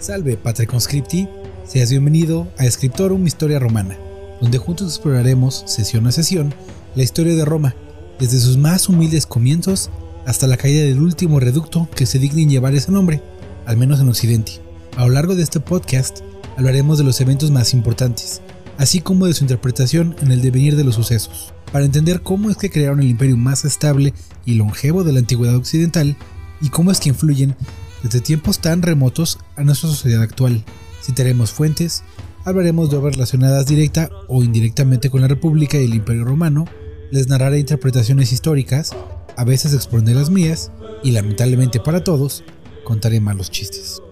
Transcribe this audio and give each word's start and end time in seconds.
Salve, 0.00 0.38
Patre 0.38 0.66
Conscripti, 0.66 1.28
seas 1.66 1.90
bienvenido 1.90 2.50
a 2.56 2.64
Scriptorum 2.70 3.26
Historia 3.26 3.58
Romana, 3.58 3.98
donde 4.40 4.56
juntos 4.56 4.88
exploraremos, 4.88 5.62
sesión 5.66 6.06
a 6.06 6.12
sesión, 6.12 6.54
la 6.94 7.02
historia 7.02 7.34
de 7.34 7.44
Roma, 7.44 7.74
desde 8.18 8.40
sus 8.40 8.56
más 8.56 8.88
humildes 8.88 9.26
comienzos 9.26 9.90
hasta 10.26 10.46
la 10.46 10.56
caída 10.56 10.82
del 10.84 11.00
último 11.00 11.38
reducto 11.38 11.86
que 11.94 12.06
se 12.06 12.18
digna 12.18 12.40
en 12.40 12.48
llevar 12.48 12.74
ese 12.74 12.90
nombre, 12.90 13.20
al 13.66 13.76
menos 13.76 14.00
en 14.00 14.08
Occidente. 14.08 14.52
A 14.96 15.04
lo 15.04 15.12
largo 15.12 15.34
de 15.34 15.42
este 15.42 15.60
podcast 15.60 16.20
hablaremos 16.56 16.96
de 16.96 17.04
los 17.04 17.20
eventos 17.20 17.50
más 17.50 17.74
importantes, 17.74 18.40
así 18.78 19.02
como 19.02 19.26
de 19.26 19.34
su 19.34 19.44
interpretación 19.44 20.16
en 20.22 20.32
el 20.32 20.40
devenir 20.40 20.76
de 20.76 20.84
los 20.84 20.94
sucesos, 20.94 21.52
para 21.72 21.84
entender 21.84 22.22
cómo 22.22 22.48
es 22.48 22.56
que 22.56 22.70
crearon 22.70 23.00
el 23.00 23.10
imperio 23.10 23.36
más 23.36 23.66
estable 23.66 24.14
y 24.46 24.54
longevo 24.54 25.04
de 25.04 25.12
la 25.12 25.18
antigüedad 25.18 25.56
occidental 25.56 26.16
y 26.62 26.70
cómo 26.70 26.90
es 26.90 27.00
que 27.00 27.10
influyen 27.10 27.54
desde 28.02 28.20
tiempos 28.20 28.60
tan 28.60 28.82
remotos 28.82 29.38
a 29.56 29.62
nuestra 29.62 29.88
sociedad 29.88 30.22
actual. 30.22 30.64
Citaremos 31.02 31.52
fuentes, 31.52 32.02
hablaremos 32.44 32.90
de 32.90 32.96
obras 32.96 33.16
relacionadas 33.16 33.66
directa 33.66 34.10
o 34.28 34.42
indirectamente 34.42 35.10
con 35.10 35.20
la 35.20 35.28
República 35.28 35.78
y 35.78 35.84
el 35.84 35.94
Imperio 35.94 36.24
Romano, 36.24 36.66
les 37.10 37.28
narraré 37.28 37.58
interpretaciones 37.58 38.32
históricas, 38.32 38.92
a 39.36 39.44
veces 39.44 39.74
expondré 39.74 40.14
las 40.14 40.30
mías, 40.30 40.70
y 41.02 41.12
lamentablemente 41.12 41.80
para 41.80 42.04
todos, 42.04 42.44
contaré 42.84 43.20
malos 43.20 43.50
chistes. 43.50 44.02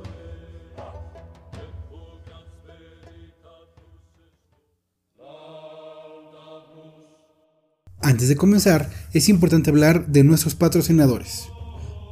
Antes 8.00 8.28
de 8.28 8.36
comenzar, 8.36 8.90
es 9.12 9.28
importante 9.28 9.70
hablar 9.70 10.06
de 10.06 10.24
nuestros 10.24 10.54
patrocinadores. 10.54 11.48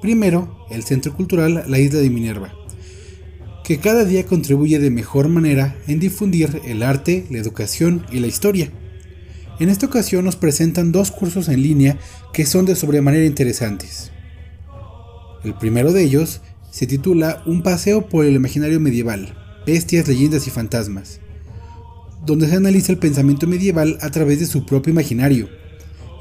Primero, 0.00 0.66
el 0.70 0.84
Centro 0.84 1.14
Cultural 1.14 1.64
La 1.68 1.78
Isla 1.78 2.00
de 2.00 2.10
Minerva, 2.10 2.52
que 3.64 3.78
cada 3.78 4.04
día 4.04 4.26
contribuye 4.26 4.78
de 4.78 4.90
mejor 4.90 5.28
manera 5.28 5.76
en 5.86 5.98
difundir 5.98 6.60
el 6.66 6.82
arte, 6.82 7.24
la 7.30 7.38
educación 7.38 8.04
y 8.12 8.20
la 8.20 8.26
historia. 8.26 8.70
En 9.58 9.70
esta 9.70 9.86
ocasión 9.86 10.26
nos 10.26 10.36
presentan 10.36 10.92
dos 10.92 11.10
cursos 11.10 11.48
en 11.48 11.62
línea 11.62 11.98
que 12.34 12.44
son 12.44 12.66
de 12.66 12.76
sobremanera 12.76 13.24
interesantes. 13.24 14.12
El 15.44 15.54
primero 15.54 15.92
de 15.92 16.02
ellos 16.04 16.42
se 16.70 16.86
titula 16.86 17.42
Un 17.46 17.62
paseo 17.62 18.06
por 18.06 18.26
el 18.26 18.34
imaginario 18.34 18.78
medieval, 18.80 19.34
bestias, 19.66 20.06
leyendas 20.06 20.46
y 20.46 20.50
fantasmas, 20.50 21.20
donde 22.26 22.48
se 22.48 22.56
analiza 22.56 22.92
el 22.92 22.98
pensamiento 22.98 23.46
medieval 23.46 23.96
a 24.02 24.10
través 24.10 24.40
de 24.40 24.46
su 24.46 24.66
propio 24.66 24.92
imaginario. 24.92 25.48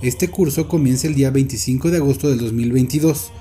Este 0.01 0.29
curso 0.29 0.69
comienza 0.69 1.07
el 1.07 1.15
día 1.15 1.29
25 1.29 1.91
de 1.91 1.97
agosto 1.97 2.29
del 2.29 2.39
2022 2.39 3.31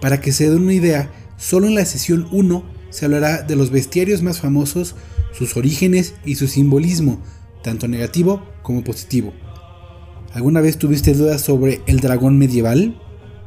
para 0.00 0.20
que 0.20 0.32
se 0.32 0.50
den 0.50 0.62
una 0.62 0.74
idea, 0.74 1.10
solo 1.36 1.66
en 1.66 1.74
la 1.74 1.84
sesión 1.84 2.28
1 2.30 2.64
se 2.90 3.04
hablará 3.04 3.42
de 3.42 3.56
los 3.56 3.70
bestiarios 3.70 4.22
más 4.22 4.40
famosos, 4.40 4.94
sus 5.32 5.56
orígenes 5.56 6.14
y 6.24 6.36
su 6.36 6.46
simbolismo, 6.46 7.20
tanto 7.62 7.88
negativo 7.88 8.42
como 8.62 8.84
positivo. 8.84 9.32
¿Alguna 10.32 10.60
vez 10.60 10.78
tuviste 10.78 11.14
dudas 11.14 11.40
sobre 11.40 11.80
el 11.86 12.00
dragón 12.00 12.38
medieval? 12.38 13.00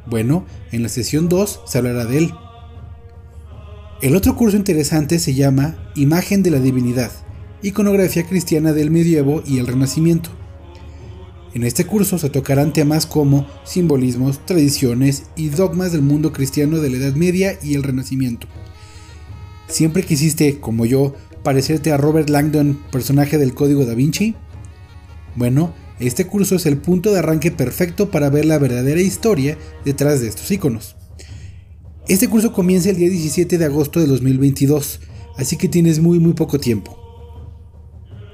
Bueno, 0.06 0.46
en 0.72 0.84
la 0.84 0.90
sesión 0.90 1.30
2 1.30 1.62
se 1.66 1.78
hablará 1.78 2.06
de 2.06 2.18
él. 2.18 2.34
El 4.02 4.16
otro 4.16 4.36
curso 4.36 4.56
interesante 4.56 5.20
se 5.20 5.34
llama 5.34 5.92
Imagen 5.96 6.42
de 6.42 6.52
la 6.52 6.60
Divinidad, 6.60 7.12
iconografía 7.62 8.26
cristiana 8.26 8.74
del 8.74 8.92
medievo 8.92 9.44
y 9.46 9.60
el 9.60 9.68
Renacimiento. 9.68 10.30
En 11.54 11.64
este 11.64 11.86
curso 11.86 12.20
se 12.20 12.30
tocarán 12.30 12.74
temas 12.74 13.08
como 13.08 13.48
simbolismos, 13.64 14.46
tradiciones 14.46 15.24
y 15.36 15.50
dogmas 15.50 15.92
del 15.92 16.04
mundo 16.04 16.32
cristiano 16.32 16.78
de 16.78 16.92
la 16.92 16.98
Edad 16.98 17.16
Media 17.16 17.58
y 17.64 17.74
el 17.74 17.82
Renacimiento. 17.82 18.48
¿Siempre 19.68 20.04
quisiste, 20.04 20.60
como 20.60 20.86
yo, 20.86 21.16
parecerte 21.44 21.92
a 21.92 21.98
Robert 21.98 22.30
Langdon, 22.30 22.80
personaje 22.92 23.40
del 23.40 23.56
Código 23.56 23.86
da 23.86 23.96
Vinci? 23.96 24.36
Bueno, 25.36 25.74
este 26.00 26.28
curso 26.28 26.56
es 26.56 26.68
el 26.68 26.78
punto 26.78 27.12
de 27.12 27.20
arranque 27.20 27.52
perfecto 27.52 28.12
para 28.12 28.30
ver 28.30 28.46
la 28.46 28.60
verdadera 28.60 29.02
historia 29.02 29.58
detrás 29.86 30.22
de 30.22 30.28
estos 30.28 30.50
iconos. 30.52 30.96
Este 32.08 32.28
curso 32.28 32.54
comienza 32.54 32.90
el 32.90 32.98
día 32.98 33.10
17 33.10 33.58
de 33.58 33.66
agosto 33.66 34.00
de 34.00 34.08
2022, 34.08 35.00
así 35.38 35.58
que 35.58 35.68
tienes 35.68 36.00
muy 36.00 36.20
muy 36.20 36.34
poco 36.34 36.60
tiempo. 36.60 36.99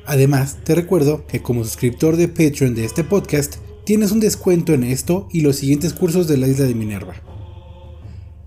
Además, 0.07 0.57
te 0.63 0.75
recuerdo 0.75 1.25
que 1.25 1.41
como 1.41 1.63
suscriptor 1.63 2.15
de 2.15 2.27
Patreon 2.27 2.75
de 2.75 2.85
este 2.85 3.03
podcast, 3.03 3.55
tienes 3.85 4.11
un 4.11 4.19
descuento 4.19 4.73
en 4.73 4.83
esto 4.83 5.27
y 5.31 5.41
los 5.41 5.55
siguientes 5.55 5.93
cursos 5.93 6.27
de 6.27 6.37
la 6.37 6.47
isla 6.47 6.65
de 6.65 6.75
Minerva. 6.75 7.15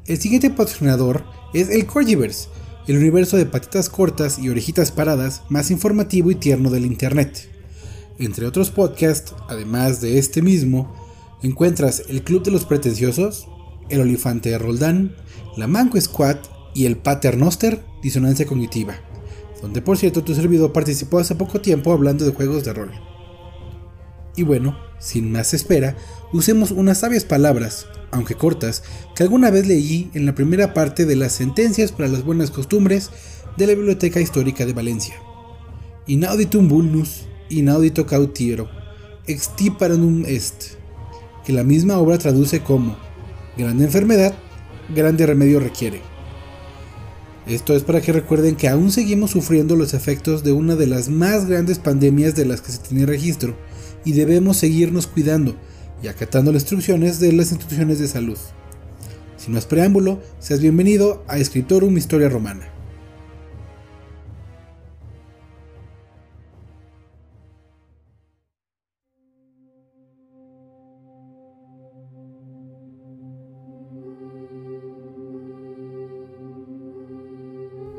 El 0.07 0.19
siguiente 0.19 0.51
patrocinador 0.51 1.25
es 1.55 1.69
el 1.69 1.87
Corgiverse, 1.87 2.49
el 2.87 2.97
universo 2.97 3.37
de 3.37 3.47
patitas 3.47 3.91
cortas 3.91 4.39
y 4.39 4.49
orejitas 4.49 4.93
paradas 4.93 5.43
más 5.49 5.71
informativo 5.73 6.31
y 6.31 6.37
tierno 6.37 6.71
del 6.71 6.87
Internet. 6.87 7.49
Entre 8.19 8.47
otros 8.47 8.71
podcasts, 8.71 9.35
además 9.49 10.01
de 10.01 10.19
este 10.19 10.43
mismo, 10.43 10.95
encuentras 11.43 12.05
el 12.09 12.23
Club 12.23 12.45
de 12.45 12.53
los 12.53 12.65
Pretenciosos, 12.67 13.49
el 13.89 14.01
Olifante 14.01 14.51
de 14.51 14.59
Roldán, 14.59 15.17
la 15.57 15.67
Manco 15.67 16.01
Squad 16.01 16.37
y 16.73 16.87
el 16.87 16.97
Paternoster 16.97 17.85
Disonancia 18.01 18.47
Cognitiva 18.47 19.08
donde 19.61 19.83
por 19.83 19.99
cierto 19.99 20.23
tu 20.23 20.35
servidor 20.35 20.73
participó 20.73 21.19
hace 21.19 21.35
poco 21.35 21.61
tiempo 21.61 21.93
hablando 21.93 22.25
de 22.25 22.33
juegos 22.33 22.65
de 22.65 22.73
rol. 22.73 22.93
Y 24.37 24.45
bueno, 24.45 24.79
sin 24.99 25.33
más 25.33 25.53
espera, 25.55 25.97
usemos 26.33 26.71
unas 26.71 26.99
sabias 26.99 27.25
palabras, 27.25 27.87
aunque 28.11 28.35
cortas, 28.35 28.83
que 29.17 29.25
alguna 29.25 29.51
vez 29.51 29.67
leí 29.67 30.11
en 30.15 30.27
la 30.27 30.35
primera 30.35 30.75
parte 30.75 31.07
de 31.07 31.17
las 31.17 31.33
sentencias 31.33 31.93
para 31.93 32.09
las 32.09 32.25
buenas 32.25 32.51
costumbres 32.51 33.11
de 33.57 33.67
la 33.67 33.75
Biblioteca 33.75 34.21
Histórica 34.21 34.65
de 34.65 34.73
Valencia. 34.73 35.17
Inauditum 36.07 36.69
vulnus, 36.69 37.27
inaudito 37.49 38.07
cautiero, 38.07 38.69
extiparanum 39.27 40.25
est, 40.27 40.75
que 41.45 41.53
la 41.53 41.65
misma 41.65 41.99
obra 41.99 42.19
traduce 42.19 42.61
como 42.61 42.97
grande 43.57 43.85
enfermedad, 43.85 44.35
grande 44.95 45.27
remedio 45.27 45.61
requiere. 45.61 46.01
Esto 47.49 47.75
es 47.75 47.83
para 47.83 48.03
que 48.03 48.13
recuerden 48.13 48.57
que 48.57 48.69
aún 48.69 48.93
seguimos 48.93 49.31
sufriendo 49.31 49.75
los 49.75 49.95
efectos 49.95 50.45
de 50.45 50.53
una 50.53 50.77
de 50.77 50.87
las 50.87 51.09
más 51.09 51.47
grandes 51.47 51.79
pandemias 51.79 52.35
de 52.35 52.45
las 52.45 52.61
que 52.61 52.73
se 52.73 52.79
tiene 52.79 53.07
registro 53.07 53.57
y 54.05 54.13
debemos 54.13 54.59
seguirnos 54.59 55.07
cuidando 55.07 55.57
y 56.03 56.09
acatando 56.09 56.53
las 56.53 56.65
instrucciones 56.65 57.21
de 57.21 57.33
las 57.33 57.51
instituciones 57.51 58.01
de 58.01 58.09
salud. 58.09 58.37
Sin 59.39 59.55
más 59.55 59.65
preámbulo, 59.65 60.21
seas 60.39 60.61
bienvenido 60.61 61.25
a 61.27 61.39
Escritorum 61.39 61.97
Historia 61.97 62.29
Romana. 62.29 62.78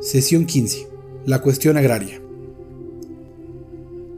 Sesión 0.10 0.48
15. 0.48 0.88
La 1.28 1.40
cuestión 1.44 1.78
agraria. 1.78 2.20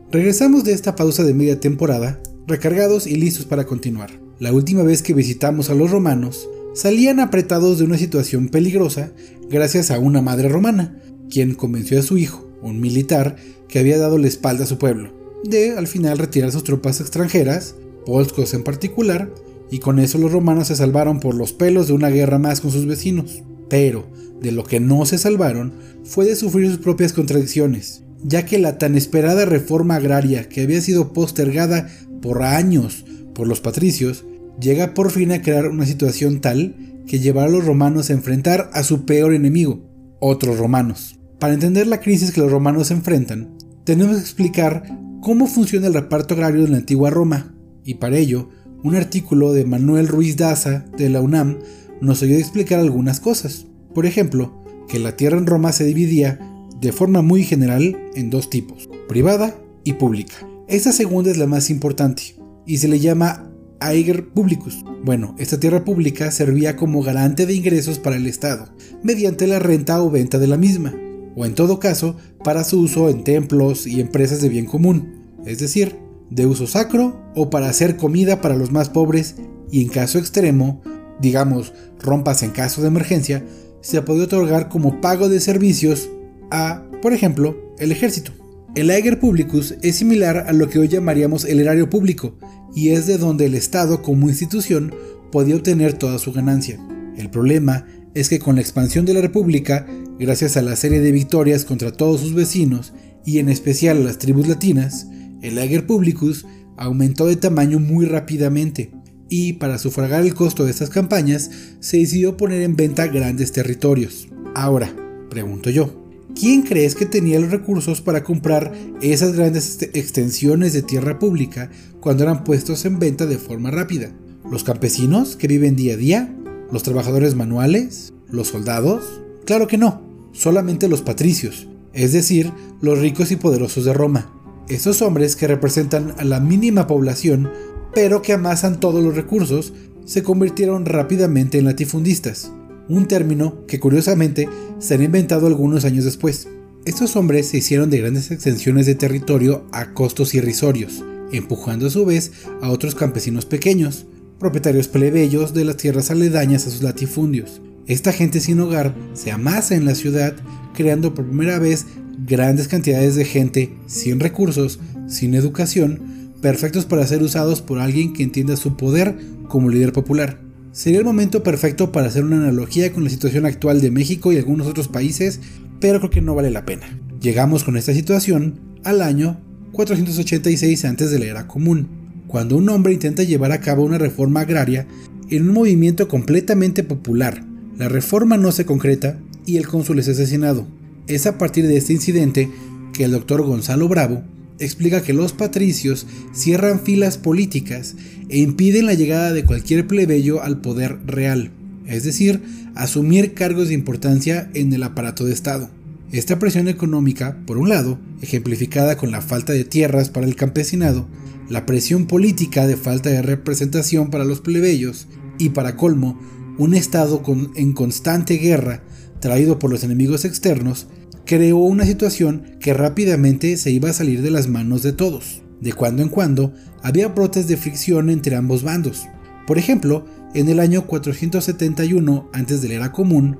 Regresamos 0.09 0.63
de 0.63 0.71
esta 0.71 0.95
pausa 0.95 1.25
de 1.25 1.33
media 1.33 1.59
temporada, 1.59 2.23
recargados 2.47 3.07
y 3.07 3.17
listos 3.17 3.43
para 3.43 3.65
continuar. 3.65 4.09
La 4.39 4.53
última 4.53 4.83
vez 4.83 5.01
que 5.01 5.13
visitamos 5.13 5.69
a 5.69 5.75
los 5.75 5.91
romanos, 5.91 6.47
salían 6.73 7.19
apretados 7.19 7.77
de 7.77 7.83
una 7.83 7.97
situación 7.97 8.47
peligrosa 8.47 9.11
gracias 9.49 9.91
a 9.91 9.99
una 9.99 10.21
madre 10.21 10.47
romana, 10.47 10.97
quien 11.29 11.55
convenció 11.55 11.99
a 11.99 12.03
su 12.03 12.17
hijo, 12.17 12.49
un 12.61 12.79
militar, 12.79 13.35
que 13.67 13.79
había 13.79 13.97
dado 13.97 14.17
la 14.17 14.29
espalda 14.29 14.63
a 14.63 14.67
su 14.67 14.77
pueblo, 14.77 15.11
de 15.43 15.71
al 15.77 15.87
final 15.87 16.19
retirar 16.19 16.53
sus 16.53 16.63
tropas 16.63 17.01
extranjeras, 17.01 17.75
polscos 18.05 18.53
en 18.53 18.63
particular, 18.63 19.29
y 19.69 19.79
con 19.79 19.99
eso 19.99 20.17
los 20.19 20.31
romanos 20.31 20.67
se 20.69 20.77
salvaron 20.77 21.19
por 21.19 21.35
los 21.35 21.51
pelos 21.51 21.87
de 21.87 21.93
una 21.93 22.07
guerra 22.07 22.39
más 22.39 22.61
con 22.61 22.71
sus 22.71 22.85
vecinos. 22.85 23.43
Pero 23.71 24.05
de 24.41 24.51
lo 24.51 24.65
que 24.65 24.81
no 24.81 25.05
se 25.05 25.17
salvaron 25.17 25.71
fue 26.03 26.25
de 26.25 26.35
sufrir 26.35 26.67
sus 26.67 26.79
propias 26.79 27.13
contradicciones, 27.13 28.03
ya 28.21 28.43
que 28.45 28.59
la 28.59 28.77
tan 28.77 28.97
esperada 28.97 29.45
reforma 29.45 29.95
agraria 29.95 30.49
que 30.49 30.61
había 30.61 30.81
sido 30.81 31.13
postergada 31.13 31.87
por 32.21 32.43
años 32.43 33.05
por 33.33 33.47
los 33.47 33.61
patricios, 33.61 34.25
llega 34.59 34.93
por 34.93 35.09
fin 35.09 35.31
a 35.31 35.41
crear 35.41 35.69
una 35.69 35.85
situación 35.85 36.41
tal 36.41 36.75
que 37.07 37.19
llevará 37.19 37.47
a 37.47 37.51
los 37.51 37.65
romanos 37.65 38.09
a 38.09 38.13
enfrentar 38.13 38.69
a 38.73 38.83
su 38.83 39.05
peor 39.05 39.33
enemigo, 39.33 39.89
otros 40.19 40.57
romanos. 40.57 41.17
Para 41.39 41.53
entender 41.53 41.87
la 41.87 42.01
crisis 42.01 42.31
que 42.31 42.41
los 42.41 42.51
romanos 42.51 42.91
enfrentan, 42.91 43.55
tenemos 43.85 44.17
que 44.17 44.21
explicar 44.21 44.83
cómo 45.21 45.47
funciona 45.47 45.87
el 45.87 45.93
reparto 45.93 46.33
agrario 46.33 46.65
en 46.65 46.71
la 46.73 46.77
antigua 46.79 47.09
Roma, 47.09 47.55
y 47.85 47.95
para 47.95 48.17
ello, 48.17 48.49
un 48.83 48.95
artículo 48.95 49.53
de 49.53 49.63
Manuel 49.63 50.09
Ruiz 50.09 50.35
Daza 50.35 50.83
de 50.97 51.09
la 51.09 51.21
UNAM 51.21 51.59
nos 52.01 52.21
ayuda 52.23 52.37
a 52.37 52.41
explicar 52.41 52.79
algunas 52.79 53.19
cosas. 53.19 53.67
Por 53.93 54.05
ejemplo, 54.05 54.63
que 54.87 54.99
la 54.99 55.15
tierra 55.15 55.37
en 55.37 55.47
Roma 55.47 55.71
se 55.71 55.85
dividía 55.85 56.39
de 56.79 56.91
forma 56.91 57.21
muy 57.21 57.43
general 57.43 57.97
en 58.15 58.29
dos 58.29 58.49
tipos, 58.49 58.89
privada 59.07 59.55
y 59.83 59.93
pública. 59.93 60.35
Esta 60.67 60.91
segunda 60.91 61.31
es 61.31 61.37
la 61.37 61.47
más 61.47 61.69
importante 61.69 62.35
y 62.65 62.77
se 62.77 62.87
le 62.87 62.99
llama 62.99 63.51
Aeger 63.79 64.29
Publicus. 64.29 64.83
Bueno, 65.03 65.35
esta 65.37 65.59
tierra 65.59 65.83
pública 65.83 66.31
servía 66.31 66.75
como 66.75 67.01
garante 67.03 67.45
de 67.45 67.53
ingresos 67.53 67.99
para 67.99 68.15
el 68.15 68.27
Estado, 68.27 68.73
mediante 69.03 69.47
la 69.47 69.59
renta 69.59 70.01
o 70.01 70.09
venta 70.09 70.39
de 70.39 70.47
la 70.47 70.57
misma. 70.57 70.93
o 71.33 71.45
en 71.45 71.55
todo 71.55 71.79
caso 71.79 72.17
para 72.43 72.65
su 72.65 72.81
uso 72.81 73.09
en 73.09 73.23
templos 73.23 73.87
y 73.87 74.01
empresas 74.01 74.41
de 74.41 74.49
bien 74.49 74.65
común, 74.65 75.31
es 75.45 75.59
decir, 75.59 75.95
de 76.29 76.45
uso 76.45 76.67
sacro 76.67 77.21
o 77.35 77.49
para 77.49 77.69
hacer 77.69 77.95
comida 77.95 78.41
para 78.41 78.57
los 78.57 78.71
más 78.71 78.89
pobres 78.89 79.35
y 79.71 79.81
en 79.81 79.87
caso 79.87 80.19
extremo, 80.19 80.81
digamos 81.21 81.73
rompas 81.99 82.43
en 82.43 82.51
caso 82.51 82.81
de 82.81 82.87
emergencia, 82.87 83.45
se 83.81 84.01
puede 84.01 84.23
otorgar 84.23 84.69
como 84.69 85.01
pago 85.01 85.29
de 85.29 85.39
servicios 85.39 86.09
a, 86.49 86.83
por 87.01 87.13
ejemplo, 87.13 87.75
el 87.79 87.91
ejército. 87.91 88.31
El 88.75 88.89
Ager 88.89 89.19
Publicus 89.19 89.75
es 89.81 89.97
similar 89.97 90.45
a 90.47 90.53
lo 90.53 90.69
que 90.69 90.79
hoy 90.79 90.87
llamaríamos 90.87 91.45
el 91.45 91.59
erario 91.59 91.89
público 91.89 92.37
y 92.73 92.89
es 92.89 93.05
de 93.05 93.17
donde 93.17 93.45
el 93.45 93.55
Estado 93.55 94.01
como 94.01 94.29
institución 94.29 94.93
podía 95.31 95.55
obtener 95.55 95.93
toda 95.93 96.19
su 96.19 96.31
ganancia. 96.31 96.79
El 97.17 97.29
problema 97.29 97.85
es 98.13 98.29
que 98.29 98.39
con 98.39 98.55
la 98.55 98.61
expansión 98.61 99.05
de 99.05 99.13
la 99.13 99.21
República, 99.21 99.87
gracias 100.19 100.57
a 100.57 100.61
la 100.61 100.75
serie 100.75 101.01
de 101.01 101.11
victorias 101.11 101.65
contra 101.65 101.91
todos 101.91 102.21
sus 102.21 102.33
vecinos 102.33 102.93
y 103.25 103.39
en 103.39 103.49
especial 103.49 103.97
a 103.97 104.01
las 104.01 104.17
tribus 104.17 104.47
latinas, 104.47 105.07
el 105.41 105.57
Ager 105.57 105.85
Publicus 105.85 106.45
aumentó 106.77 107.25
de 107.25 107.35
tamaño 107.35 107.79
muy 107.79 108.05
rápidamente 108.05 108.91
y 109.31 109.53
para 109.53 109.77
sufragar 109.77 110.23
el 110.23 110.35
costo 110.35 110.65
de 110.65 110.71
estas 110.71 110.89
campañas 110.89 111.49
se 111.79 111.97
decidió 111.97 112.35
poner 112.35 112.63
en 112.63 112.75
venta 112.75 113.07
grandes 113.07 113.53
territorios. 113.53 114.27
Ahora, 114.53 114.93
pregunto 115.29 115.69
yo, 115.69 115.95
¿quién 116.37 116.63
crees 116.63 116.95
que 116.95 117.05
tenía 117.05 117.39
los 117.39 117.49
recursos 117.49 118.01
para 118.01 118.25
comprar 118.25 118.73
esas 119.01 119.31
grandes 119.31 119.81
extensiones 119.93 120.73
de 120.73 120.81
tierra 120.81 121.17
pública 121.17 121.71
cuando 122.01 122.23
eran 122.23 122.43
puestos 122.43 122.83
en 122.83 122.99
venta 122.99 123.25
de 123.25 123.37
forma 123.37 123.71
rápida? 123.71 124.11
¿Los 124.51 124.65
campesinos 124.65 125.37
que 125.37 125.47
viven 125.47 125.77
día 125.77 125.93
a 125.93 125.97
día? 125.97 126.35
¿Los 126.69 126.83
trabajadores 126.83 127.33
manuales? 127.33 128.11
¿Los 128.29 128.49
soldados? 128.49 129.21
Claro 129.45 129.65
que 129.67 129.77
no, 129.77 130.01
solamente 130.33 130.89
los 130.89 131.03
patricios, 131.03 131.69
es 131.93 132.11
decir, 132.11 132.51
los 132.81 132.99
ricos 132.99 133.31
y 133.31 133.37
poderosos 133.37 133.85
de 133.85 133.93
Roma. 133.93 134.29
Esos 134.67 135.01
hombres 135.01 135.37
que 135.37 135.47
representan 135.47 136.15
a 136.17 136.25
la 136.25 136.39
mínima 136.39 136.87
población, 136.87 137.49
pero 137.93 138.21
que 138.21 138.33
amasan 138.33 138.79
todos 138.79 139.03
los 139.03 139.15
recursos, 139.15 139.73
se 140.05 140.23
convirtieron 140.23 140.85
rápidamente 140.85 141.57
en 141.57 141.65
latifundistas, 141.65 142.51
un 142.89 143.07
término 143.07 143.65
que 143.67 143.79
curiosamente 143.79 144.49
se 144.79 144.95
han 144.95 145.03
inventado 145.03 145.47
algunos 145.47 145.85
años 145.85 146.05
después. 146.05 146.47
Estos 146.85 147.15
hombres 147.15 147.47
se 147.47 147.57
hicieron 147.57 147.89
de 147.89 147.99
grandes 147.99 148.31
extensiones 148.31 148.85
de 148.85 148.95
territorio 148.95 149.65
a 149.71 149.93
costos 149.93 150.33
irrisorios, 150.33 151.03
empujando 151.31 151.87
a 151.87 151.89
su 151.91 152.05
vez 152.05 152.31
a 152.61 152.71
otros 152.71 152.95
campesinos 152.95 153.45
pequeños, 153.45 154.05
propietarios 154.39 154.87
plebeyos 154.87 155.53
de 155.53 155.65
las 155.65 155.77
tierras 155.77 156.09
aledañas 156.09 156.65
a 156.65 156.71
sus 156.71 156.81
latifundios. 156.81 157.61
Esta 157.85 158.11
gente 158.11 158.39
sin 158.39 158.59
hogar 158.59 158.95
se 159.13 159.31
amasa 159.31 159.75
en 159.75 159.85
la 159.85 159.95
ciudad, 159.95 160.35
creando 160.73 161.13
por 161.13 161.25
primera 161.25 161.59
vez 161.59 161.85
grandes 162.25 162.67
cantidades 162.67 163.15
de 163.15 163.25
gente 163.25 163.73
sin 163.85 164.19
recursos, 164.19 164.79
sin 165.07 165.35
educación, 165.35 166.20
perfectos 166.41 166.85
para 166.85 167.05
ser 167.07 167.21
usados 167.21 167.61
por 167.61 167.79
alguien 167.79 168.13
que 168.13 168.23
entienda 168.23 168.55
su 168.55 168.75
poder 168.75 169.17
como 169.47 169.69
líder 169.69 169.93
popular. 169.93 170.39
Sería 170.71 170.99
el 170.99 171.05
momento 171.05 171.43
perfecto 171.43 171.91
para 171.91 172.07
hacer 172.07 172.23
una 172.23 172.37
analogía 172.37 172.91
con 172.91 173.03
la 173.03 173.09
situación 173.09 173.45
actual 173.45 173.81
de 173.81 173.91
México 173.91 174.31
y 174.31 174.37
algunos 174.37 174.67
otros 174.67 174.87
países, 174.87 175.39
pero 175.79 175.99
creo 175.99 176.09
que 176.09 176.21
no 176.21 176.35
vale 176.35 176.49
la 176.49 176.65
pena. 176.65 176.99
Llegamos 177.21 177.63
con 177.63 177.77
esta 177.77 177.93
situación 177.93 178.59
al 178.83 179.01
año 179.01 179.39
486 179.73 180.85
antes 180.85 181.11
de 181.11 181.19
la 181.19 181.25
era 181.25 181.47
común 181.47 182.01
cuando 182.27 182.55
un 182.55 182.69
hombre 182.69 182.93
intenta 182.93 183.23
llevar 183.23 183.51
a 183.51 183.59
cabo 183.59 183.83
una 183.83 183.97
reforma 183.97 184.39
agraria 184.39 184.87
en 185.29 185.49
un 185.49 185.53
movimiento 185.53 186.07
completamente 186.07 186.83
popular. 186.83 187.43
La 187.77 187.89
reforma 187.89 188.37
no 188.37 188.53
se 188.53 188.65
concreta 188.65 189.19
y 189.45 189.57
el 189.57 189.67
cónsul 189.67 189.99
es 189.99 190.07
asesinado. 190.07 190.65
Es 191.07 191.27
a 191.27 191.37
partir 191.37 191.67
de 191.67 191.75
este 191.75 191.91
incidente 191.91 192.49
que 192.93 193.03
el 193.03 193.11
doctor 193.11 193.41
Gonzalo 193.41 193.89
Bravo 193.89 194.23
explica 194.61 195.01
que 195.01 195.13
los 195.13 195.33
patricios 195.33 196.07
cierran 196.33 196.79
filas 196.79 197.17
políticas 197.17 197.95
e 198.29 198.37
impiden 198.37 198.85
la 198.85 198.93
llegada 198.93 199.33
de 199.33 199.43
cualquier 199.43 199.87
plebeyo 199.87 200.41
al 200.41 200.61
poder 200.61 200.99
real, 201.05 201.51
es 201.85 202.03
decir, 202.03 202.41
asumir 202.75 203.33
cargos 203.33 203.67
de 203.67 203.73
importancia 203.73 204.49
en 204.53 204.71
el 204.73 204.83
aparato 204.83 205.25
de 205.25 205.33
Estado. 205.33 205.69
Esta 206.11 206.39
presión 206.39 206.67
económica, 206.67 207.37
por 207.45 207.57
un 207.57 207.69
lado, 207.69 207.99
ejemplificada 208.21 208.97
con 208.97 209.11
la 209.11 209.21
falta 209.21 209.53
de 209.53 209.65
tierras 209.65 210.09
para 210.09 210.27
el 210.27 210.35
campesinado, 210.35 211.07
la 211.49 211.65
presión 211.65 212.05
política 212.05 212.67
de 212.67 212.77
falta 212.77 213.09
de 213.09 213.21
representación 213.21 214.09
para 214.09 214.25
los 214.25 214.41
plebeyos 214.41 215.07
y 215.37 215.49
para 215.49 215.75
colmo, 215.75 216.19
un 216.57 216.73
Estado 216.75 217.23
en 217.55 217.73
constante 217.73 218.35
guerra 218.35 218.83
traído 219.21 219.59
por 219.59 219.69
los 219.69 219.83
enemigos 219.83 220.25
externos, 220.25 220.87
creó 221.25 221.57
una 221.57 221.85
situación 221.85 222.57
que 222.59 222.73
rápidamente 222.73 223.57
se 223.57 223.71
iba 223.71 223.89
a 223.89 223.93
salir 223.93 224.21
de 224.21 224.31
las 224.31 224.47
manos 224.47 224.83
de 224.83 224.93
todos. 224.93 225.41
De 225.59 225.73
cuando 225.73 226.01
en 226.01 226.09
cuando 226.09 226.53
había 226.81 227.07
brotes 227.07 227.47
de 227.47 227.57
fricción 227.57 228.09
entre 228.09 228.35
ambos 228.35 228.63
bandos. 228.63 229.07
Por 229.45 229.57
ejemplo, 229.57 230.05
en 230.33 230.49
el 230.49 230.59
año 230.59 230.87
471 230.87 232.29
antes 232.33 232.61
de 232.61 232.69
la 232.69 232.75
era 232.75 232.91
común, 232.91 233.37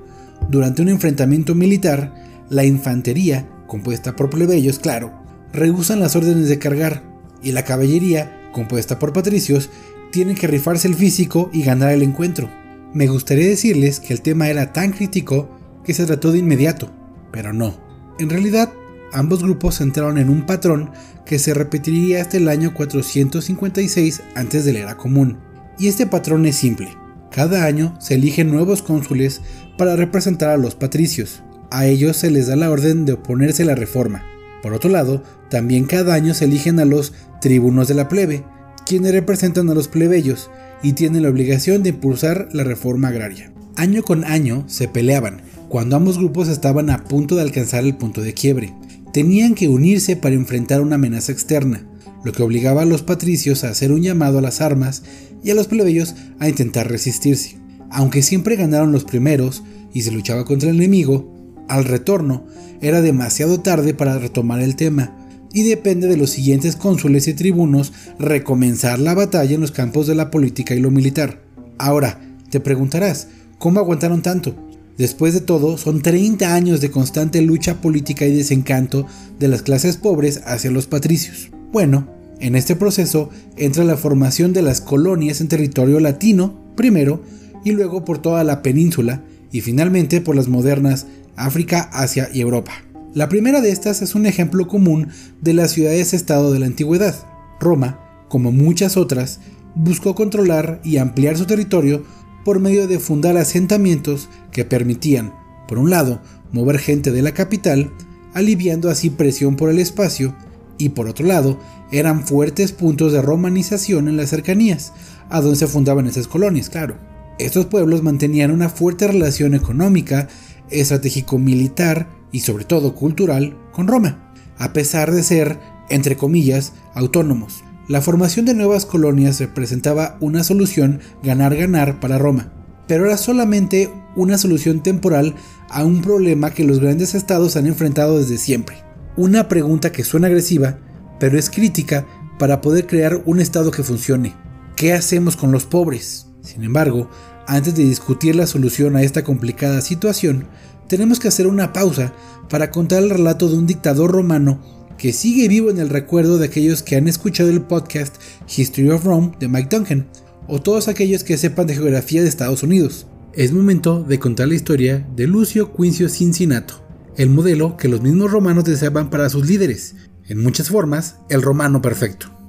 durante 0.50 0.82
un 0.82 0.88
enfrentamiento 0.88 1.54
militar, 1.54 2.14
la 2.50 2.64
infantería, 2.64 3.48
compuesta 3.66 4.14
por 4.14 4.30
plebeyos, 4.30 4.78
claro, 4.78 5.12
rehusan 5.52 6.00
las 6.00 6.16
órdenes 6.16 6.48
de 6.48 6.58
cargar 6.58 7.02
y 7.42 7.52
la 7.52 7.64
caballería, 7.64 8.50
compuesta 8.52 8.98
por 8.98 9.12
patricios, 9.12 9.70
tienen 10.10 10.36
que 10.36 10.46
rifarse 10.46 10.86
el 10.86 10.94
físico 10.94 11.50
y 11.52 11.62
ganar 11.62 11.92
el 11.92 12.02
encuentro. 12.02 12.50
Me 12.92 13.08
gustaría 13.08 13.46
decirles 13.46 13.98
que 13.98 14.12
el 14.12 14.20
tema 14.20 14.48
era 14.50 14.72
tan 14.72 14.92
crítico 14.92 15.48
que 15.84 15.94
se 15.94 16.04
trató 16.04 16.30
de 16.30 16.38
inmediato, 16.38 16.90
pero 17.32 17.52
no. 17.52 17.80
En 18.18 18.30
realidad, 18.30 18.72
ambos 19.12 19.42
grupos 19.42 19.80
entraron 19.80 20.18
en 20.18 20.28
un 20.28 20.46
patrón 20.46 20.90
que 21.24 21.38
se 21.38 21.54
repetiría 21.54 22.20
hasta 22.20 22.36
el 22.36 22.48
año 22.48 22.74
456 22.74 24.22
antes 24.34 24.64
de 24.64 24.72
la 24.72 24.80
era 24.80 24.96
común. 24.96 25.38
Y 25.78 25.88
este 25.88 26.06
patrón 26.06 26.46
es 26.46 26.56
simple. 26.56 26.88
Cada 27.30 27.64
año 27.64 27.96
se 27.98 28.14
eligen 28.14 28.50
nuevos 28.50 28.82
cónsules 28.82 29.40
para 29.78 29.96
representar 29.96 30.50
a 30.50 30.58
los 30.58 30.74
patricios. 30.74 31.42
A 31.70 31.86
ellos 31.86 32.18
se 32.18 32.30
les 32.30 32.46
da 32.46 32.56
la 32.56 32.70
orden 32.70 33.06
de 33.06 33.14
oponerse 33.14 33.62
a 33.62 33.66
la 33.66 33.74
reforma. 33.74 34.22
Por 34.62 34.74
otro 34.74 34.90
lado, 34.90 35.22
también 35.48 35.86
cada 35.86 36.14
año 36.14 36.34
se 36.34 36.44
eligen 36.44 36.78
a 36.78 36.84
los 36.84 37.14
tribunos 37.40 37.88
de 37.88 37.94
la 37.94 38.08
plebe, 38.08 38.44
quienes 38.86 39.12
representan 39.12 39.70
a 39.70 39.74
los 39.74 39.88
plebeyos 39.88 40.50
y 40.82 40.92
tienen 40.92 41.22
la 41.22 41.30
obligación 41.30 41.82
de 41.82 41.90
impulsar 41.90 42.48
la 42.52 42.64
reforma 42.64 43.08
agraria. 43.08 43.52
Año 43.76 44.02
con 44.02 44.24
año 44.24 44.64
se 44.66 44.88
peleaban, 44.88 45.42
cuando 45.72 45.96
ambos 45.96 46.18
grupos 46.18 46.48
estaban 46.48 46.90
a 46.90 47.02
punto 47.04 47.34
de 47.34 47.40
alcanzar 47.40 47.82
el 47.82 47.96
punto 47.96 48.20
de 48.20 48.34
quiebre. 48.34 48.74
Tenían 49.10 49.54
que 49.54 49.70
unirse 49.70 50.16
para 50.16 50.34
enfrentar 50.34 50.82
una 50.82 50.96
amenaza 50.96 51.32
externa, 51.32 51.88
lo 52.24 52.32
que 52.32 52.42
obligaba 52.42 52.82
a 52.82 52.84
los 52.84 53.00
patricios 53.02 53.64
a 53.64 53.70
hacer 53.70 53.90
un 53.90 54.02
llamado 54.02 54.36
a 54.36 54.42
las 54.42 54.60
armas 54.60 55.02
y 55.42 55.48
a 55.48 55.54
los 55.54 55.68
plebeyos 55.68 56.14
a 56.40 56.50
intentar 56.50 56.90
resistirse. 56.90 57.56
Aunque 57.90 58.20
siempre 58.20 58.56
ganaron 58.56 58.92
los 58.92 59.04
primeros 59.04 59.62
y 59.94 60.02
se 60.02 60.10
luchaba 60.10 60.44
contra 60.44 60.68
el 60.68 60.76
enemigo, 60.76 61.32
al 61.70 61.86
retorno 61.86 62.44
era 62.82 63.00
demasiado 63.00 63.60
tarde 63.60 63.94
para 63.94 64.18
retomar 64.18 64.60
el 64.60 64.76
tema, 64.76 65.16
y 65.54 65.62
depende 65.62 66.06
de 66.06 66.18
los 66.18 66.28
siguientes 66.28 66.76
cónsules 66.76 67.28
y 67.28 67.32
tribunos 67.32 67.94
recomenzar 68.18 68.98
la 68.98 69.14
batalla 69.14 69.54
en 69.54 69.62
los 69.62 69.72
campos 69.72 70.06
de 70.06 70.16
la 70.16 70.30
política 70.30 70.74
y 70.74 70.80
lo 70.80 70.90
militar. 70.90 71.42
Ahora, 71.78 72.20
te 72.50 72.60
preguntarás, 72.60 73.28
¿cómo 73.58 73.80
aguantaron 73.80 74.20
tanto? 74.20 74.54
Después 74.98 75.34
de 75.34 75.40
todo, 75.40 75.78
son 75.78 76.02
30 76.02 76.54
años 76.54 76.80
de 76.80 76.90
constante 76.90 77.40
lucha 77.40 77.80
política 77.80 78.26
y 78.26 78.36
desencanto 78.36 79.06
de 79.38 79.48
las 79.48 79.62
clases 79.62 79.96
pobres 79.96 80.42
hacia 80.44 80.70
los 80.70 80.86
patricios. 80.86 81.50
Bueno, 81.72 82.08
en 82.40 82.56
este 82.56 82.76
proceso 82.76 83.30
entra 83.56 83.84
la 83.84 83.96
formación 83.96 84.52
de 84.52 84.62
las 84.62 84.80
colonias 84.80 85.40
en 85.40 85.48
territorio 85.48 86.00
latino, 86.00 86.60
primero, 86.76 87.22
y 87.64 87.72
luego 87.72 88.04
por 88.04 88.18
toda 88.18 88.44
la 88.44 88.62
península, 88.62 89.22
y 89.50 89.60
finalmente 89.60 90.20
por 90.20 90.36
las 90.36 90.48
modernas 90.48 91.06
África, 91.36 91.88
Asia 91.92 92.28
y 92.32 92.40
Europa. 92.40 92.72
La 93.14 93.28
primera 93.28 93.60
de 93.60 93.70
estas 93.70 94.02
es 94.02 94.14
un 94.14 94.26
ejemplo 94.26 94.68
común 94.68 95.08
de 95.40 95.52
las 95.52 95.72
ciudades-estado 95.72 96.52
de 96.52 96.58
la 96.58 96.66
antigüedad. 96.66 97.14
Roma, 97.60 98.00
como 98.28 98.52
muchas 98.52 98.96
otras, 98.96 99.40
buscó 99.74 100.14
controlar 100.14 100.80
y 100.82 100.96
ampliar 100.96 101.36
su 101.36 101.44
territorio 101.44 102.04
por 102.44 102.60
medio 102.60 102.86
de 102.86 102.98
fundar 102.98 103.36
asentamientos 103.36 104.28
que 104.50 104.64
permitían, 104.64 105.34
por 105.68 105.78
un 105.78 105.90
lado, 105.90 106.20
mover 106.52 106.78
gente 106.78 107.12
de 107.12 107.22
la 107.22 107.32
capital, 107.32 107.92
aliviando 108.34 108.90
así 108.90 109.10
presión 109.10 109.56
por 109.56 109.70
el 109.70 109.78
espacio, 109.78 110.34
y 110.78 110.90
por 110.90 111.06
otro 111.06 111.26
lado, 111.26 111.58
eran 111.92 112.26
fuertes 112.26 112.72
puntos 112.72 113.12
de 113.12 113.22
romanización 113.22 114.08
en 114.08 114.16
las 114.16 114.30
cercanías, 114.30 114.92
a 115.30 115.40
donde 115.40 115.56
se 115.56 115.66
fundaban 115.66 116.06
esas 116.06 116.26
colonias, 116.26 116.68
claro. 116.68 116.96
Estos 117.38 117.66
pueblos 117.66 118.02
mantenían 118.02 118.50
una 118.50 118.68
fuerte 118.68 119.06
relación 119.06 119.54
económica, 119.54 120.28
estratégico 120.70 121.38
militar 121.38 122.08
y 122.32 122.40
sobre 122.40 122.64
todo 122.64 122.94
cultural 122.94 123.56
con 123.72 123.88
Roma, 123.88 124.32
a 124.58 124.72
pesar 124.72 125.12
de 125.12 125.22
ser, 125.22 125.58
entre 125.88 126.16
comillas, 126.16 126.72
autónomos. 126.94 127.62
La 127.88 128.00
formación 128.00 128.46
de 128.46 128.54
nuevas 128.54 128.86
colonias 128.86 129.40
representaba 129.40 130.16
una 130.20 130.44
solución 130.44 131.00
ganar-ganar 131.24 131.98
para 131.98 132.16
Roma, 132.16 132.52
pero 132.86 133.06
era 133.06 133.16
solamente 133.16 133.90
una 134.14 134.38
solución 134.38 134.84
temporal 134.84 135.34
a 135.68 135.84
un 135.84 136.00
problema 136.00 136.52
que 136.52 136.64
los 136.64 136.78
grandes 136.78 137.16
estados 137.16 137.56
han 137.56 137.66
enfrentado 137.66 138.18
desde 138.18 138.38
siempre. 138.38 138.76
Una 139.16 139.48
pregunta 139.48 139.90
que 139.90 140.04
suena 140.04 140.28
agresiva, 140.28 140.78
pero 141.18 141.36
es 141.36 141.50
crítica 141.50 142.06
para 142.38 142.60
poder 142.60 142.86
crear 142.86 143.20
un 143.26 143.40
estado 143.40 143.72
que 143.72 143.82
funcione. 143.82 144.34
¿Qué 144.76 144.92
hacemos 144.92 145.36
con 145.36 145.50
los 145.50 145.64
pobres? 145.64 146.28
Sin 146.40 146.62
embargo, 146.62 147.10
antes 147.48 147.74
de 147.74 147.84
discutir 147.84 148.36
la 148.36 148.46
solución 148.46 148.94
a 148.94 149.02
esta 149.02 149.24
complicada 149.24 149.80
situación, 149.80 150.46
tenemos 150.88 151.18
que 151.18 151.28
hacer 151.28 151.48
una 151.48 151.72
pausa 151.72 152.12
para 152.48 152.70
contar 152.70 153.02
el 153.02 153.10
relato 153.10 153.48
de 153.48 153.58
un 153.58 153.66
dictador 153.66 154.12
romano 154.12 154.81
que 155.02 155.12
sigue 155.12 155.48
vivo 155.48 155.68
en 155.68 155.80
el 155.80 155.88
recuerdo 155.88 156.38
de 156.38 156.46
aquellos 156.46 156.84
que 156.84 156.94
han 156.94 157.08
escuchado 157.08 157.50
el 157.50 157.62
podcast 157.62 158.14
History 158.56 158.88
of 158.90 159.04
Rome 159.04 159.32
de 159.40 159.48
Mike 159.48 159.76
Duncan, 159.76 160.06
o 160.46 160.62
todos 160.62 160.86
aquellos 160.86 161.24
que 161.24 161.36
sepan 161.36 161.66
de 161.66 161.74
geografía 161.74 162.22
de 162.22 162.28
Estados 162.28 162.62
Unidos. 162.62 163.08
Es 163.32 163.50
momento 163.50 164.04
de 164.04 164.20
contar 164.20 164.46
la 164.46 164.54
historia 164.54 165.04
de 165.16 165.26
Lucio 165.26 165.74
Quincio 165.74 166.08
Cincinnato, 166.08 166.86
el 167.16 167.30
modelo 167.30 167.76
que 167.76 167.88
los 167.88 168.00
mismos 168.00 168.30
romanos 168.30 168.62
deseaban 168.62 169.10
para 169.10 169.28
sus 169.28 169.44
líderes, 169.44 169.96
en 170.28 170.40
muchas 170.40 170.68
formas, 170.68 171.16
el 171.28 171.42
romano 171.42 171.82
perfecto. 171.82 172.41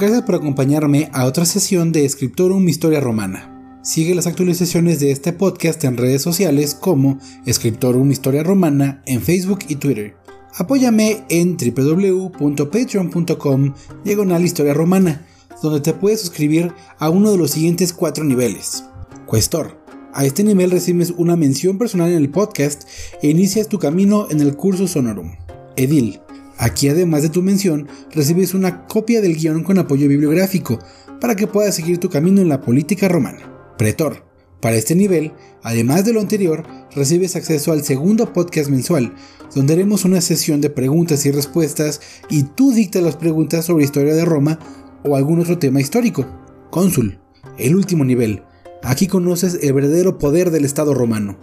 Gracias 0.00 0.22
por 0.22 0.34
acompañarme 0.36 1.10
a 1.12 1.26
otra 1.26 1.44
sesión 1.44 1.92
de 1.92 2.08
Scriptorum 2.08 2.66
Historia 2.66 3.00
Romana. 3.00 3.78
Sigue 3.82 4.14
las 4.14 4.26
actualizaciones 4.26 4.98
de 4.98 5.10
este 5.10 5.34
podcast 5.34 5.84
en 5.84 5.98
redes 5.98 6.22
sociales 6.22 6.74
como 6.74 7.18
Scriptorum 7.46 8.10
Historia 8.10 8.42
Romana 8.42 9.02
en 9.04 9.20
Facebook 9.20 9.58
y 9.68 9.76
Twitter. 9.76 10.16
Apóyame 10.56 11.24
en 11.28 11.58
www.patreon.com 11.58 13.74
diagonal 14.02 14.42
historia 14.42 14.72
romana, 14.72 15.26
donde 15.62 15.80
te 15.80 15.92
puedes 15.92 16.22
suscribir 16.22 16.72
a 16.98 17.10
uno 17.10 17.30
de 17.30 17.36
los 17.36 17.50
siguientes 17.50 17.92
cuatro 17.92 18.24
niveles. 18.24 18.84
Cuestor. 19.26 19.84
A 20.14 20.24
este 20.24 20.44
nivel 20.44 20.70
recibes 20.70 21.12
una 21.14 21.36
mención 21.36 21.76
personal 21.76 22.08
en 22.08 22.16
el 22.16 22.30
podcast 22.30 22.84
e 23.20 23.28
inicias 23.28 23.68
tu 23.68 23.78
camino 23.78 24.28
en 24.30 24.40
el 24.40 24.56
curso 24.56 24.88
Sonorum. 24.88 25.32
Edil. 25.76 26.20
Aquí 26.60 26.90
además 26.90 27.22
de 27.22 27.30
tu 27.30 27.40
mención, 27.40 27.88
recibes 28.10 28.52
una 28.52 28.84
copia 28.86 29.22
del 29.22 29.34
guion 29.34 29.64
con 29.64 29.78
apoyo 29.78 30.06
bibliográfico 30.08 30.78
para 31.18 31.34
que 31.34 31.46
puedas 31.46 31.74
seguir 31.74 31.96
tu 31.96 32.10
camino 32.10 32.42
en 32.42 32.50
la 32.50 32.60
política 32.60 33.08
romana. 33.08 33.74
Pretor. 33.78 34.26
Para 34.60 34.76
este 34.76 34.94
nivel, 34.94 35.32
además 35.62 36.04
de 36.04 36.12
lo 36.12 36.20
anterior, 36.20 36.66
recibes 36.94 37.34
acceso 37.34 37.72
al 37.72 37.82
segundo 37.82 38.34
podcast 38.34 38.68
mensual, 38.68 39.14
donde 39.54 39.72
haremos 39.72 40.04
una 40.04 40.20
sesión 40.20 40.60
de 40.60 40.68
preguntas 40.68 41.24
y 41.24 41.30
respuestas 41.30 42.02
y 42.28 42.42
tú 42.42 42.72
dictas 42.72 43.02
las 43.02 43.16
preguntas 43.16 43.64
sobre 43.64 43.84
historia 43.84 44.12
de 44.12 44.26
Roma 44.26 44.58
o 45.02 45.16
algún 45.16 45.40
otro 45.40 45.58
tema 45.58 45.80
histórico. 45.80 46.26
Cónsul. 46.70 47.20
El 47.56 47.74
último 47.74 48.04
nivel. 48.04 48.42
Aquí 48.82 49.06
conoces 49.06 49.60
el 49.62 49.72
verdadero 49.72 50.18
poder 50.18 50.50
del 50.50 50.66
Estado 50.66 50.92
romano. 50.92 51.38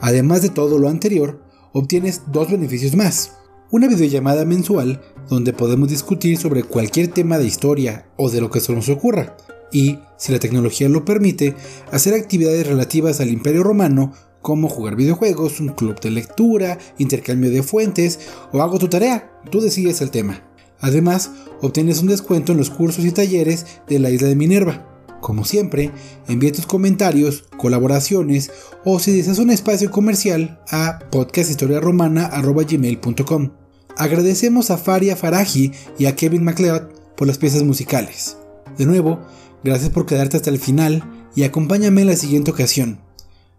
Además 0.00 0.42
de 0.42 0.50
todo 0.50 0.78
lo 0.78 0.88
anterior, 0.88 1.42
obtienes 1.72 2.22
dos 2.30 2.52
beneficios 2.52 2.94
más 2.94 3.39
una 3.70 3.88
videollamada 3.88 4.44
mensual 4.44 5.00
donde 5.28 5.52
podemos 5.52 5.88
discutir 5.88 6.36
sobre 6.36 6.64
cualquier 6.64 7.08
tema 7.08 7.38
de 7.38 7.46
historia 7.46 8.06
o 8.16 8.30
de 8.30 8.40
lo 8.40 8.50
que 8.50 8.60
se 8.60 8.74
nos 8.74 8.88
ocurra, 8.88 9.36
y, 9.72 9.98
si 10.16 10.32
la 10.32 10.38
tecnología 10.38 10.88
lo 10.88 11.04
permite, 11.04 11.54
hacer 11.92 12.14
actividades 12.14 12.66
relativas 12.66 13.20
al 13.20 13.28
Imperio 13.28 13.62
Romano 13.62 14.12
como 14.42 14.68
jugar 14.68 14.96
videojuegos, 14.96 15.60
un 15.60 15.68
club 15.68 16.00
de 16.00 16.10
lectura, 16.10 16.78
intercambio 16.98 17.50
de 17.50 17.62
fuentes 17.62 18.18
o 18.52 18.62
hago 18.62 18.78
tu 18.78 18.88
tarea, 18.88 19.30
tú 19.50 19.60
decides 19.60 20.00
el 20.00 20.10
tema. 20.10 20.42
Además, 20.80 21.30
obtienes 21.60 22.00
un 22.00 22.08
descuento 22.08 22.52
en 22.52 22.58
los 22.58 22.70
cursos 22.70 23.04
y 23.04 23.12
talleres 23.12 23.66
de 23.86 23.98
la 23.98 24.08
isla 24.10 24.28
de 24.28 24.36
Minerva. 24.36 24.86
Como 25.20 25.44
siempre, 25.44 25.90
envía 26.26 26.52
tus 26.52 26.64
comentarios, 26.64 27.44
colaboraciones 27.58 28.50
o 28.86 28.98
si 28.98 29.12
deseas 29.12 29.38
un 29.38 29.50
espacio 29.50 29.90
comercial 29.90 30.58
a 30.70 31.00
podcasthistoriaromana.gmail.com. 31.10 33.59
Agradecemos 33.96 34.70
a 34.70 34.78
Faria 34.78 35.16
Faraji 35.16 35.72
y 35.98 36.06
a 36.06 36.16
Kevin 36.16 36.44
MacLeod 36.44 36.88
por 37.16 37.26
las 37.26 37.38
piezas 37.38 37.62
musicales. 37.62 38.36
De 38.78 38.86
nuevo, 38.86 39.20
gracias 39.62 39.90
por 39.90 40.06
quedarte 40.06 40.36
hasta 40.36 40.50
el 40.50 40.58
final 40.58 41.28
y 41.34 41.42
acompáñame 41.42 42.00
en 42.00 42.06
la 42.06 42.16
siguiente 42.16 42.50
ocasión. 42.50 43.00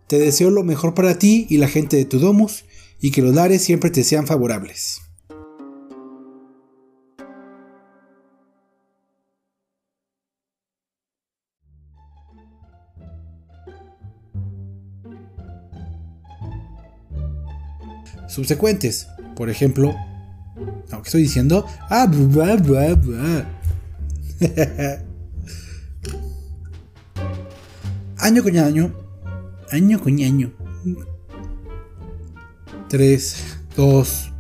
Te 0.07 0.19
deseo 0.19 0.49
lo 0.49 0.63
mejor 0.63 0.93
para 0.93 1.17
ti 1.17 1.45
y 1.49 1.57
la 1.57 1.67
gente 1.67 1.97
de 1.97 2.05
tu 2.05 2.19
domus 2.19 2.65
y 2.99 3.11
que 3.11 3.21
los 3.21 3.35
lares 3.35 3.61
siempre 3.61 3.89
te 3.89 4.03
sean 4.03 4.27
favorables. 4.27 5.01
Subsecuentes, 18.27 19.07
por 19.35 19.49
ejemplo, 19.49 19.93
¿qué 20.97 21.07
estoy 21.07 21.21
diciendo? 21.23 21.65
Ah, 21.89 22.07
año 28.17 28.43
con 28.43 28.57
año. 28.57 28.93
Año 29.71 29.99
con 30.01 30.21
año. 30.21 30.51
3, 32.89 33.43
2, 33.75 34.30